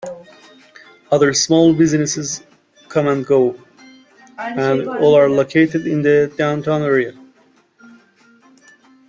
[1.11, 2.41] Other small businesses
[2.89, 3.53] come and go,
[4.35, 7.13] and all are located in the downtown area.